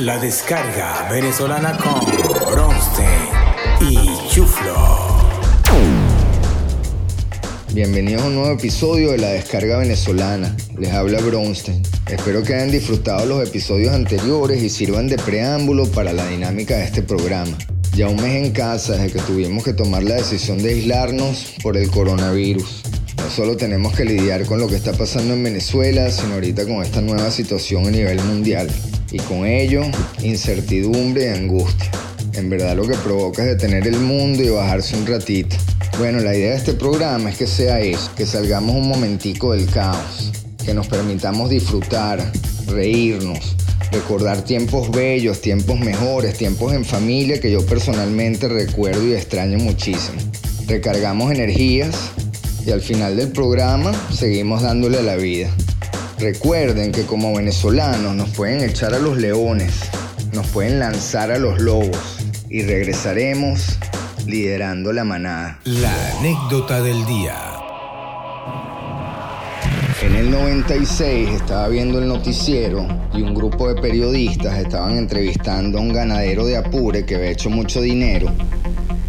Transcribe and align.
La 0.00 0.18
descarga 0.18 1.10
venezolana 1.10 1.76
con 1.76 2.00
Bronstein 2.50 3.90
y 3.90 4.30
Chuflo. 4.30 4.74
Bienvenidos 7.74 8.22
a 8.22 8.26
un 8.28 8.36
nuevo 8.36 8.54
episodio 8.54 9.10
de 9.10 9.18
La 9.18 9.28
descarga 9.28 9.76
venezolana. 9.76 10.56
Les 10.78 10.90
habla 10.94 11.20
Bronstein. 11.20 11.82
Espero 12.08 12.42
que 12.42 12.54
hayan 12.54 12.70
disfrutado 12.70 13.26
los 13.26 13.46
episodios 13.46 13.92
anteriores 13.92 14.62
y 14.62 14.70
sirvan 14.70 15.06
de 15.06 15.18
preámbulo 15.18 15.84
para 15.90 16.14
la 16.14 16.26
dinámica 16.28 16.78
de 16.78 16.84
este 16.84 17.02
programa. 17.02 17.58
Ya 17.94 18.08
un 18.08 18.16
mes 18.16 18.42
en 18.42 18.52
casa 18.52 18.94
desde 18.94 19.18
que 19.18 19.20
tuvimos 19.20 19.64
que 19.64 19.74
tomar 19.74 20.02
la 20.02 20.14
decisión 20.14 20.62
de 20.62 20.70
aislarnos 20.70 21.56
por 21.62 21.76
el 21.76 21.90
coronavirus. 21.90 22.84
No 23.18 23.28
solo 23.28 23.54
tenemos 23.58 23.94
que 23.94 24.06
lidiar 24.06 24.46
con 24.46 24.60
lo 24.60 24.66
que 24.66 24.76
está 24.76 24.94
pasando 24.94 25.34
en 25.34 25.42
Venezuela, 25.42 26.10
sino 26.10 26.34
ahorita 26.34 26.64
con 26.64 26.82
esta 26.82 27.02
nueva 27.02 27.30
situación 27.30 27.86
a 27.86 27.90
nivel 27.90 28.18
mundial. 28.22 28.70
Y 29.10 29.18
con 29.18 29.46
ello, 29.46 29.82
incertidumbre 30.22 31.26
y 31.26 31.28
angustia. 31.28 31.90
En 32.34 32.48
verdad 32.48 32.76
lo 32.76 32.86
que 32.86 32.94
provoca 32.94 33.42
es 33.42 33.48
detener 33.48 33.86
el 33.88 33.98
mundo 33.98 34.42
y 34.42 34.48
bajarse 34.48 34.96
un 34.96 35.06
ratito. 35.06 35.56
Bueno, 35.98 36.20
la 36.20 36.34
idea 36.34 36.52
de 36.52 36.56
este 36.56 36.74
programa 36.74 37.30
es 37.30 37.36
que 37.36 37.46
sea 37.46 37.80
eso, 37.80 38.10
que 38.16 38.24
salgamos 38.24 38.76
un 38.76 38.88
momentico 38.88 39.52
del 39.52 39.66
caos, 39.66 40.30
que 40.64 40.72
nos 40.72 40.86
permitamos 40.86 41.50
disfrutar, 41.50 42.32
reírnos, 42.68 43.56
recordar 43.90 44.42
tiempos 44.42 44.90
bellos, 44.90 45.40
tiempos 45.40 45.78
mejores, 45.80 46.38
tiempos 46.38 46.72
en 46.72 46.84
familia 46.84 47.40
que 47.40 47.50
yo 47.50 47.66
personalmente 47.66 48.48
recuerdo 48.48 49.06
y 49.06 49.12
extraño 49.14 49.58
muchísimo. 49.58 50.18
Recargamos 50.66 51.32
energías 51.32 51.94
y 52.64 52.70
al 52.70 52.80
final 52.80 53.16
del 53.16 53.32
programa 53.32 53.92
seguimos 54.12 54.62
dándole 54.62 54.98
a 54.98 55.02
la 55.02 55.16
vida. 55.16 55.50
Recuerden 56.20 56.92
que 56.92 57.06
como 57.06 57.34
venezolanos 57.34 58.14
nos 58.14 58.28
pueden 58.28 58.62
echar 58.62 58.92
a 58.92 58.98
los 58.98 59.16
leones, 59.16 59.72
nos 60.34 60.46
pueden 60.48 60.78
lanzar 60.78 61.30
a 61.30 61.38
los 61.38 61.62
lobos 61.62 62.18
y 62.50 62.60
regresaremos 62.60 63.78
liderando 64.26 64.92
la 64.92 65.04
manada. 65.04 65.58
La 65.64 66.18
anécdota 66.18 66.82
del 66.82 67.06
día. 67.06 67.34
En 70.02 70.14
el 70.14 70.30
96 70.30 71.30
estaba 71.30 71.68
viendo 71.68 71.98
el 71.98 72.06
noticiero 72.06 72.86
y 73.14 73.22
un 73.22 73.32
grupo 73.32 73.72
de 73.72 73.80
periodistas 73.80 74.58
estaban 74.58 74.98
entrevistando 74.98 75.78
a 75.78 75.80
un 75.80 75.94
ganadero 75.94 76.44
de 76.44 76.58
Apure 76.58 77.06
que 77.06 77.14
había 77.14 77.30
hecho 77.30 77.48
mucho 77.48 77.80
dinero 77.80 78.30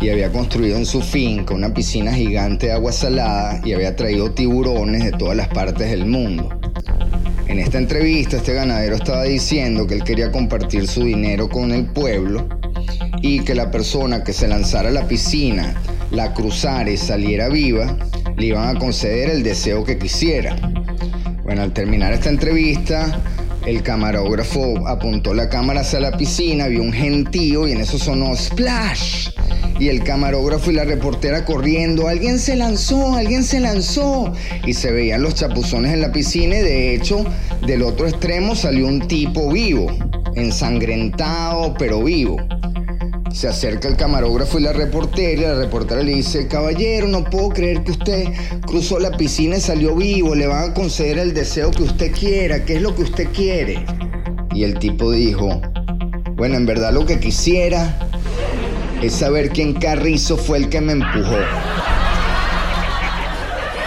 y 0.00 0.10
había 0.10 0.32
construido 0.32 0.76
en 0.76 0.84
su 0.86 1.00
finca 1.00 1.54
una 1.54 1.72
piscina 1.72 2.12
gigante 2.12 2.66
de 2.66 2.72
agua 2.72 2.90
salada 2.90 3.60
y 3.64 3.74
había 3.74 3.94
traído 3.94 4.32
tiburones 4.32 5.04
de 5.04 5.12
todas 5.12 5.36
las 5.36 5.46
partes 5.46 5.88
del 5.88 6.06
mundo. 6.06 6.48
En 7.48 7.60
esta 7.60 7.78
entrevista 7.78 8.38
este 8.38 8.54
ganadero 8.54 8.96
estaba 8.96 9.22
diciendo 9.22 9.86
que 9.86 9.94
él 9.94 10.04
quería 10.04 10.32
compartir 10.32 10.88
su 10.88 11.04
dinero 11.04 11.48
con 11.48 11.70
el 11.70 11.86
pueblo 11.86 12.48
y 13.22 13.40
que 13.40 13.54
la 13.54 13.70
persona 13.70 14.24
que 14.24 14.32
se 14.32 14.48
lanzara 14.48 14.88
a 14.88 14.92
la 14.92 15.06
piscina, 15.06 15.74
la 16.10 16.34
cruzara 16.34 16.90
y 16.90 16.96
saliera 16.96 17.48
viva, 17.48 17.96
le 18.36 18.46
iban 18.46 18.76
a 18.76 18.78
conceder 18.78 19.30
el 19.30 19.42
deseo 19.44 19.84
que 19.84 19.96
quisiera. 19.96 20.56
Bueno, 21.44 21.62
al 21.62 21.72
terminar 21.72 22.12
esta 22.12 22.30
entrevista, 22.30 23.20
el 23.64 23.82
camarógrafo 23.82 24.86
apuntó 24.86 25.32
la 25.32 25.48
cámara 25.48 25.80
hacia 25.80 26.00
la 26.00 26.16
piscina, 26.16 26.66
vio 26.66 26.82
un 26.82 26.92
gentío 26.92 27.68
y 27.68 27.72
en 27.72 27.80
eso 27.80 27.98
sonó 27.98 28.34
splash. 28.34 29.30
Y 29.78 29.88
el 29.88 30.02
camarógrafo 30.04 30.70
y 30.70 30.74
la 30.74 30.84
reportera 30.84 31.44
corriendo, 31.44 32.08
alguien 32.08 32.38
se 32.38 32.56
lanzó, 32.56 33.14
alguien 33.14 33.44
se 33.44 33.60
lanzó. 33.60 34.32
Y 34.66 34.72
se 34.72 34.90
veían 34.90 35.22
los 35.22 35.34
chapuzones 35.34 35.92
en 35.92 36.00
la 36.00 36.12
piscina 36.12 36.56
y 36.56 36.62
de 36.62 36.94
hecho 36.94 37.24
del 37.66 37.82
otro 37.82 38.06
extremo 38.06 38.54
salió 38.54 38.86
un 38.86 39.06
tipo 39.06 39.52
vivo, 39.52 39.86
ensangrentado 40.34 41.74
pero 41.78 42.02
vivo. 42.02 42.38
Se 43.32 43.48
acerca 43.48 43.86
el 43.86 43.96
camarógrafo 43.96 44.58
y 44.58 44.62
la 44.62 44.72
reportera 44.72 45.32
y 45.32 45.36
la 45.36 45.54
reportera 45.56 46.02
le 46.02 46.14
dice, 46.14 46.48
caballero, 46.48 47.06
no 47.06 47.24
puedo 47.24 47.50
creer 47.50 47.84
que 47.84 47.90
usted 47.90 48.32
cruzó 48.66 48.98
la 48.98 49.10
piscina 49.10 49.58
y 49.58 49.60
salió 49.60 49.94
vivo, 49.94 50.34
le 50.34 50.46
van 50.46 50.70
a 50.70 50.74
conceder 50.74 51.18
el 51.18 51.34
deseo 51.34 51.70
que 51.70 51.82
usted 51.82 52.12
quiera, 52.12 52.64
¿qué 52.64 52.76
es 52.76 52.82
lo 52.82 52.94
que 52.96 53.02
usted 53.02 53.28
quiere? 53.34 53.84
Y 54.54 54.64
el 54.64 54.78
tipo 54.78 55.12
dijo, 55.12 55.60
bueno, 56.36 56.56
en 56.56 56.64
verdad 56.64 56.94
lo 56.94 57.04
que 57.04 57.20
quisiera 57.20 58.05
es 59.02 59.14
saber 59.14 59.50
quién 59.50 59.74
carrizo 59.74 60.36
fue 60.36 60.58
el 60.58 60.68
que 60.68 60.80
me 60.80 60.92
empujó. 60.92 61.38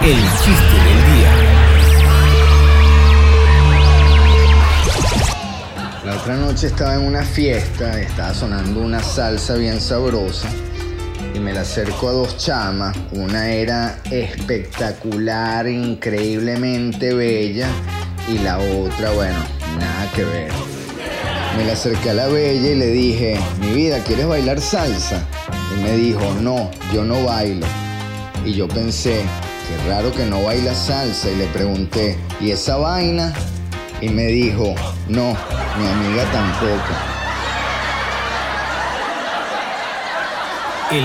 El 0.00 0.16
chiste 0.16 0.76
del 0.84 1.04
día. 1.14 1.32
La 6.04 6.16
otra 6.16 6.36
noche 6.36 6.68
estaba 6.68 6.94
en 6.94 7.02
una 7.02 7.22
fiesta, 7.22 8.00
estaba 8.00 8.34
sonando 8.34 8.80
una 8.80 9.02
salsa 9.02 9.54
bien 9.56 9.80
sabrosa 9.80 10.48
y 11.34 11.38
me 11.38 11.52
la 11.52 11.60
acerco 11.60 12.08
a 12.08 12.12
dos 12.12 12.36
chamas. 12.38 12.96
Una 13.12 13.50
era 13.50 13.98
espectacular, 14.10 15.68
increíblemente 15.68 17.14
bella 17.14 17.68
y 18.28 18.38
la 18.38 18.58
otra, 18.58 19.10
bueno, 19.10 19.38
nada 19.78 20.10
que 20.14 20.24
ver. 20.24 20.69
Me 21.56 21.64
la 21.64 21.72
acerqué 21.72 22.10
a 22.10 22.14
la 22.14 22.28
bella 22.28 22.70
y 22.70 22.74
le 22.74 22.86
dije, 22.86 23.38
mi 23.60 23.72
vida, 23.72 24.02
¿quieres 24.04 24.26
bailar 24.26 24.60
salsa? 24.60 25.26
Y 25.74 25.82
me 25.82 25.96
dijo, 25.96 26.20
no, 26.40 26.70
yo 26.92 27.04
no 27.04 27.24
bailo. 27.24 27.66
Y 28.44 28.54
yo 28.54 28.68
pensé, 28.68 29.22
qué 29.68 29.88
raro 29.88 30.12
que 30.12 30.24
no 30.24 30.42
baila 30.42 30.74
salsa 30.74 31.28
y 31.30 31.36
le 31.36 31.46
pregunté, 31.46 32.18
¿y 32.40 32.52
esa 32.52 32.76
vaina? 32.76 33.34
Y 34.00 34.08
me 34.08 34.26
dijo, 34.26 34.74
no, 35.08 35.36
mi 35.78 35.86
amiga 35.86 36.24
tampoco. 36.32 36.94
El. 40.90 41.04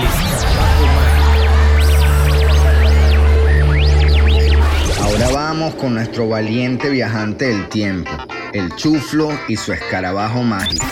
Ahora 5.02 5.28
vamos 5.30 5.74
con 5.74 5.94
nuestro 5.94 6.28
valiente 6.28 6.88
viajante 6.88 7.46
del 7.46 7.68
tiempo, 7.68 8.10
el 8.56 8.74
chuflo 8.74 9.28
y 9.48 9.56
su 9.56 9.72
escarabajo 9.74 10.42
mágico. 10.42 10.86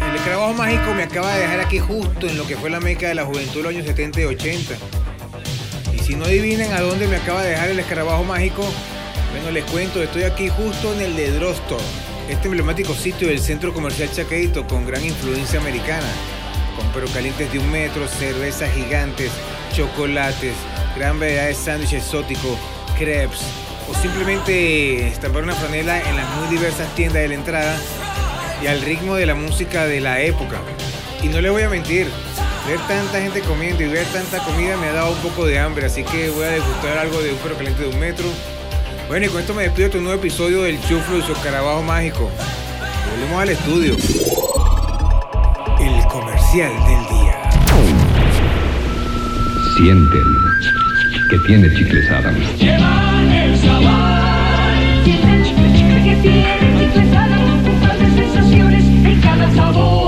El 0.00 0.16
escarabajo 0.16 0.54
mágico 0.54 0.94
me 0.94 1.04
acaba 1.04 1.32
de 1.34 1.42
dejar 1.42 1.60
aquí 1.60 1.78
justo 1.78 2.26
en 2.26 2.36
lo 2.36 2.44
que 2.46 2.56
fue 2.56 2.70
la 2.70 2.80
meca 2.80 3.06
de 3.06 3.14
la 3.14 3.24
juventud 3.24 3.58
de 3.58 3.62
los 3.62 3.72
años 3.72 3.86
70 3.86 4.20
y 4.20 4.24
80. 4.24 4.74
Y 5.94 5.98
si 6.00 6.16
no 6.16 6.24
adivinen 6.24 6.72
a 6.72 6.80
dónde 6.80 7.06
me 7.06 7.16
acaba 7.16 7.42
de 7.42 7.50
dejar 7.50 7.70
el 7.70 7.78
escarabajo 7.78 8.24
mágico, 8.24 8.64
bueno, 9.30 9.52
les 9.52 9.64
cuento, 9.66 10.02
estoy 10.02 10.24
aquí 10.24 10.48
justo 10.48 10.92
en 10.92 11.02
el 11.02 11.16
de 11.16 11.30
Drostor, 11.30 11.80
este 12.28 12.48
emblemático 12.48 12.94
sitio 12.94 13.28
del 13.28 13.38
centro 13.38 13.72
comercial 13.72 14.10
Chaqueito 14.10 14.66
con 14.66 14.86
gran 14.86 15.04
influencia 15.04 15.60
americana, 15.60 16.08
con 16.76 16.86
perros 16.88 17.12
calientes 17.12 17.52
de 17.52 17.60
un 17.60 17.70
metro, 17.70 18.08
cervezas 18.08 18.72
gigantes, 18.72 19.30
chocolates, 19.72 20.54
gran 20.96 21.18
variedad 21.18 21.46
de 21.46 21.54
sándwiches 21.54 22.04
exóticos, 22.04 22.58
crepes, 22.98 23.40
o 23.90 23.94
simplemente 23.94 25.08
estampar 25.08 25.42
una 25.42 25.54
franela 25.54 25.98
en 25.98 26.16
las 26.16 26.28
muy 26.36 26.48
diversas 26.48 26.94
tiendas 26.94 27.22
de 27.22 27.28
la 27.28 27.34
entrada 27.34 27.76
y 28.62 28.66
al 28.66 28.80
ritmo 28.82 29.16
de 29.16 29.26
la 29.26 29.34
música 29.34 29.86
de 29.86 30.00
la 30.00 30.20
época. 30.20 30.60
Y 31.22 31.28
no 31.28 31.40
le 31.40 31.50
voy 31.50 31.62
a 31.62 31.68
mentir, 31.68 32.08
ver 32.68 32.78
tanta 32.88 33.20
gente 33.20 33.40
comiendo 33.40 33.82
y 33.82 33.88
ver 33.88 34.06
tanta 34.06 34.38
comida 34.38 34.76
me 34.76 34.88
ha 34.88 34.92
dado 34.92 35.12
un 35.12 35.18
poco 35.18 35.46
de 35.46 35.58
hambre, 35.58 35.86
así 35.86 36.04
que 36.04 36.30
voy 36.30 36.44
a 36.44 36.50
degustar 36.50 36.98
algo 36.98 37.20
de 37.20 37.32
un 37.32 37.38
perro 37.38 37.56
caliente 37.56 37.82
de 37.82 37.88
un 37.88 37.98
metro. 37.98 38.26
Bueno, 39.08 39.26
y 39.26 39.28
con 39.28 39.40
esto 39.40 39.54
me 39.54 39.64
despido 39.64 39.88
de 39.88 39.92
tu 39.94 40.00
nuevo 40.00 40.18
episodio 40.18 40.62
del 40.62 40.80
Chuflo 40.82 41.18
y 41.18 41.22
su 41.22 41.32
escarabajo 41.32 41.82
mágico. 41.82 42.30
Volvemos 43.10 43.42
al 43.42 43.48
estudio. 43.50 43.96
El 45.80 46.06
comercial 46.06 46.72
del 46.72 47.08
día. 47.08 47.50
Sienten 49.76 50.51
que 51.32 51.38
tiene 51.46 51.72
chicles 51.72 52.10
Adams. 52.10 52.58
Llevan 52.58 53.32
el 53.32 53.56
sabor. 53.56 53.88
El 54.82 55.04
chicle, 55.04 55.72
chicle 55.72 56.02
que 56.04 56.16
tiene 56.16 56.78
chicles 56.78 57.16
Adams. 57.16 57.68
Un 57.68 57.80
par 57.80 57.98
de 57.98 58.10
sensaciones 58.10 58.84
en 58.84 59.20
cada 59.22 59.50
sabor. 59.54 60.01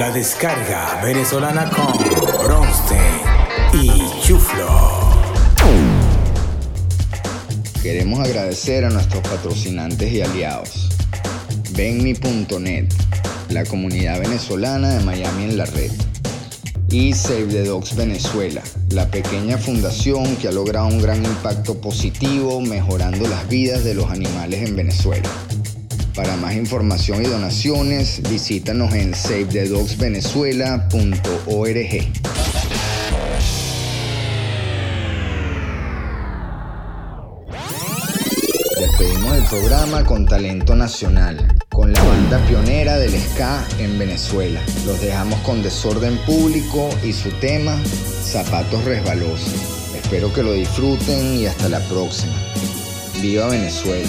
La 0.00 0.10
descarga 0.10 0.98
venezolana 1.04 1.68
con 1.68 1.92
Bronstein 2.42 3.20
y 3.74 4.22
Chuflo. 4.22 4.66
Queremos 7.82 8.20
agradecer 8.20 8.86
a 8.86 8.88
nuestros 8.88 9.22
patrocinantes 9.22 10.10
y 10.10 10.22
aliados. 10.22 10.88
Venmi.net, 11.72 12.86
la 13.50 13.66
comunidad 13.66 14.20
venezolana 14.20 14.88
de 14.88 15.04
Miami 15.04 15.44
en 15.44 15.58
la 15.58 15.66
red. 15.66 15.92
Y 16.90 17.12
Save 17.12 17.48
the 17.48 17.64
Dogs 17.64 17.94
Venezuela, 17.94 18.62
la 18.88 19.06
pequeña 19.10 19.58
fundación 19.58 20.34
que 20.36 20.48
ha 20.48 20.52
logrado 20.52 20.86
un 20.86 21.02
gran 21.02 21.22
impacto 21.22 21.78
positivo 21.78 22.62
mejorando 22.62 23.28
las 23.28 23.46
vidas 23.50 23.84
de 23.84 23.92
los 23.92 24.10
animales 24.10 24.66
en 24.66 24.76
Venezuela. 24.76 25.28
Para 26.14 26.36
más 26.36 26.54
información 26.54 27.24
y 27.24 27.28
donaciones, 27.28 28.20
visítanos 28.28 28.92
en 28.94 29.14
savethedogsvenezuela.org. 29.14 32.12
Despedimos 38.78 39.36
el 39.36 39.44
programa 39.44 40.04
con 40.04 40.26
talento 40.26 40.74
nacional, 40.74 41.56
con 41.70 41.92
la 41.92 42.02
banda 42.02 42.44
pionera 42.46 42.98
del 42.98 43.12
ska 43.12 43.64
en 43.78 43.96
Venezuela. 43.98 44.60
Los 44.86 45.00
dejamos 45.00 45.38
con 45.40 45.62
desorden 45.62 46.16
público 46.26 46.90
y 47.04 47.12
su 47.12 47.30
tema, 47.40 47.78
zapatos 47.84 48.84
resbalosos. 48.84 49.54
Espero 49.94 50.32
que 50.32 50.42
lo 50.42 50.54
disfruten 50.54 51.38
y 51.38 51.46
hasta 51.46 51.68
la 51.68 51.78
próxima. 51.80 52.32
Viva 53.22 53.48
Venezuela. 53.48 54.08